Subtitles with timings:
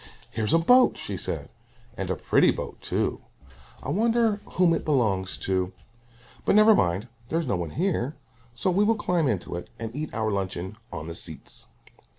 [0.31, 1.49] "Here's a boat!" she said.
[1.95, 3.21] "And a pretty boat, too.
[3.83, 5.73] I wonder whom it belongs to.
[6.43, 8.15] But never mind, there's no one here;
[8.55, 11.67] so we will climb into it and eat our luncheon on the seats."